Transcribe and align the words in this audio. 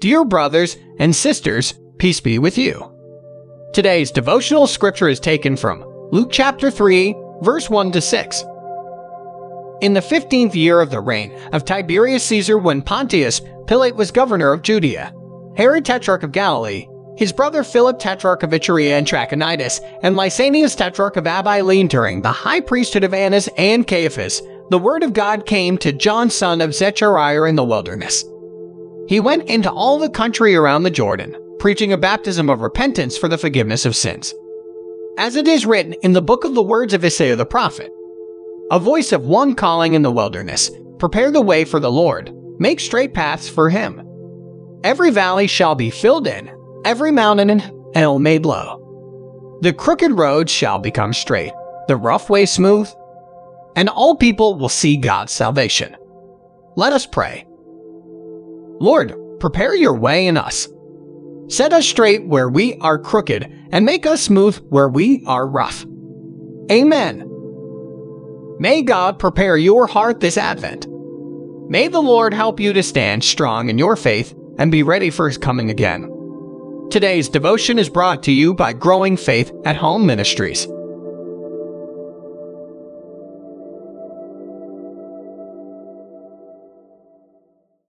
Dear 0.00 0.24
brothers 0.24 0.78
and 0.98 1.14
sisters, 1.14 1.74
peace 1.98 2.20
be 2.20 2.38
with 2.38 2.56
you. 2.56 2.90
Today's 3.74 4.10
devotional 4.10 4.66
scripture 4.66 5.10
is 5.10 5.20
taken 5.20 5.58
from 5.58 5.84
Luke 6.10 6.30
chapter 6.32 6.70
3, 6.70 7.14
verse 7.42 7.68
1 7.68 7.92
to 7.92 8.00
6. 8.00 8.44
In 9.82 9.92
the 9.92 10.00
fifteenth 10.00 10.56
year 10.56 10.80
of 10.80 10.90
the 10.90 11.02
reign 11.02 11.38
of 11.52 11.66
Tiberius 11.66 12.24
Caesar, 12.24 12.56
when 12.56 12.80
Pontius 12.80 13.42
Pilate 13.66 13.94
was 13.94 14.10
governor 14.10 14.52
of 14.52 14.62
Judea, 14.62 15.12
Herod 15.58 15.84
tetrarch 15.84 16.22
of 16.22 16.32
Galilee, 16.32 16.88
his 17.18 17.30
brother 17.30 17.62
Philip 17.62 17.98
tetrarch 17.98 18.42
of 18.42 18.54
Iturea 18.54 18.96
and 18.96 19.06
Trachonitis, 19.06 19.80
and 20.02 20.16
Lysanias 20.16 20.74
tetrarch 20.74 21.18
of 21.18 21.26
Abilene 21.26 21.88
during 21.88 22.22
the 22.22 22.32
high 22.32 22.62
priesthood 22.62 23.04
of 23.04 23.12
Annas 23.12 23.50
and 23.58 23.86
Caiaphas, 23.86 24.40
the 24.70 24.78
word 24.78 25.02
of 25.02 25.12
God 25.12 25.44
came 25.44 25.76
to 25.76 25.92
John 25.92 26.30
son 26.30 26.62
of 26.62 26.74
Zechariah 26.74 27.42
in 27.42 27.56
the 27.56 27.64
wilderness. 27.64 28.24
He 29.10 29.18
went 29.18 29.48
into 29.48 29.68
all 29.68 29.98
the 29.98 30.08
country 30.08 30.54
around 30.54 30.84
the 30.84 30.90
Jordan, 30.90 31.36
preaching 31.58 31.92
a 31.92 31.98
baptism 31.98 32.48
of 32.48 32.60
repentance 32.60 33.18
for 33.18 33.26
the 33.26 33.36
forgiveness 33.36 33.84
of 33.84 33.96
sins. 33.96 34.32
As 35.18 35.34
it 35.34 35.48
is 35.48 35.66
written 35.66 35.94
in 36.04 36.12
the 36.12 36.22
book 36.22 36.44
of 36.44 36.54
the 36.54 36.62
words 36.62 36.94
of 36.94 37.04
Isaiah 37.04 37.34
the 37.34 37.44
prophet, 37.44 37.90
a 38.70 38.78
voice 38.78 39.10
of 39.10 39.24
one 39.24 39.56
calling 39.56 39.94
in 39.94 40.02
the 40.02 40.12
wilderness, 40.12 40.70
Prepare 41.00 41.32
the 41.32 41.40
way 41.40 41.64
for 41.64 41.80
the 41.80 41.90
Lord, 41.90 42.32
make 42.60 42.78
straight 42.78 43.12
paths 43.12 43.48
for 43.48 43.68
him. 43.68 44.00
Every 44.84 45.10
valley 45.10 45.48
shall 45.48 45.74
be 45.74 45.90
filled 45.90 46.28
in, 46.28 46.48
every 46.84 47.10
mountain 47.10 47.50
and 47.50 47.72
hill 47.96 48.20
made 48.20 48.46
low. 48.46 49.58
The 49.62 49.72
crooked 49.72 50.12
roads 50.12 50.52
shall 50.52 50.78
become 50.78 51.14
straight, 51.14 51.52
the 51.88 51.96
rough 51.96 52.30
way 52.30 52.46
smooth, 52.46 52.88
and 53.74 53.88
all 53.88 54.14
people 54.14 54.56
will 54.56 54.68
see 54.68 54.96
God's 54.96 55.32
salvation. 55.32 55.96
Let 56.76 56.92
us 56.92 57.06
pray. 57.06 57.44
Lord, 58.80 59.14
prepare 59.38 59.76
your 59.76 59.94
way 59.94 60.26
in 60.26 60.38
us. 60.38 60.66
Set 61.48 61.72
us 61.72 61.86
straight 61.86 62.26
where 62.26 62.48
we 62.48 62.76
are 62.76 62.98
crooked, 62.98 63.52
and 63.70 63.84
make 63.84 64.06
us 64.06 64.22
smooth 64.22 64.56
where 64.70 64.88
we 64.88 65.22
are 65.26 65.46
rough. 65.46 65.84
Amen. 66.72 67.26
May 68.58 68.82
God 68.82 69.18
prepare 69.18 69.56
your 69.56 69.86
heart 69.86 70.20
this 70.20 70.38
Advent. 70.38 70.86
May 71.68 71.88
the 71.88 72.00
Lord 72.00 72.32
help 72.32 72.58
you 72.58 72.72
to 72.72 72.82
stand 72.82 73.22
strong 73.22 73.68
in 73.68 73.78
your 73.78 73.96
faith 73.96 74.34
and 74.58 74.72
be 74.72 74.82
ready 74.82 75.10
for 75.10 75.28
His 75.28 75.38
coming 75.38 75.70
again. 75.70 76.08
Today's 76.90 77.28
devotion 77.28 77.78
is 77.78 77.88
brought 77.88 78.22
to 78.24 78.32
you 78.32 78.54
by 78.54 78.72
Growing 78.72 79.16
Faith 79.16 79.52
at 79.64 79.76
Home 79.76 80.06
Ministries. 80.06 80.66